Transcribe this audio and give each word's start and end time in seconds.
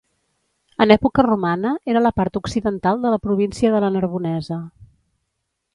En 0.85 0.93
època 0.95 1.25
romana, 1.27 1.73
era 1.93 2.01
la 2.07 2.13
part 2.23 2.41
occidental 2.41 3.05
de 3.05 3.13
la 3.17 3.23
província 3.27 3.75
de 3.75 3.83
la 3.87 3.95
Narbonesa. 3.99 4.61